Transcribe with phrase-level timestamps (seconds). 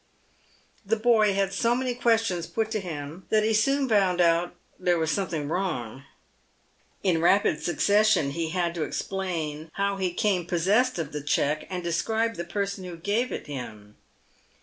[0.83, 4.97] The boy had so many questions put to him that he soon found out there
[4.97, 6.05] was something wrong.
[7.03, 11.83] In rapid succession, he had to explain how he came possessed of the cheque, and
[11.83, 13.95] describe the person who gave it him.